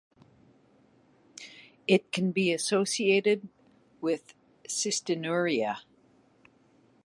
[1.87, 3.47] It can be associated
[4.01, 4.33] with
[4.67, 5.81] cystinuria.